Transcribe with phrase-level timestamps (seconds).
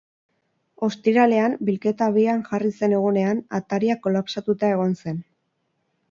[0.85, 5.21] Ostiralean, bilketa abian jarri zen egunean, ataria kolapsatuta egon zen.